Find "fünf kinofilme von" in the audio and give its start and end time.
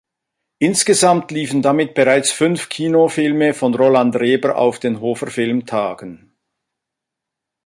2.31-3.75